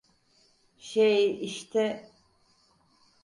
[0.79, 2.11] Şey işte…